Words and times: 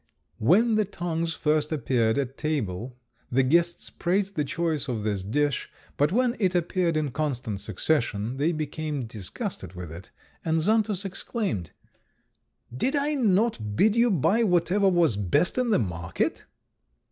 When 0.39 0.73
the 0.77 0.83
tongues 0.85 1.35
first 1.35 1.71
appeared 1.71 2.17
at 2.17 2.35
table, 2.35 2.97
the 3.31 3.43
guests 3.43 3.91
praised 3.91 4.35
the 4.35 4.43
choice 4.43 4.87
of 4.87 5.03
this 5.03 5.23
dish, 5.23 5.69
but 5.95 6.11
when 6.11 6.35
it 6.39 6.55
appeared 6.55 6.97
in 6.97 7.11
constant 7.11 7.59
succession, 7.59 8.37
they 8.37 8.51
became 8.51 9.05
disgusted 9.05 9.73
with 9.73 9.91
it; 9.91 10.09
and 10.43 10.59
Xantus 10.59 11.05
exclaimed, 11.05 11.69
"Did 12.75 12.95
I 12.95 13.13
not 13.13 13.75
bid 13.75 13.95
you 13.95 14.09
buy 14.09 14.41
whatever 14.43 14.89
was 14.89 15.17
best 15.17 15.59
in 15.59 15.69
the 15.69 15.77
market?" 15.77 16.45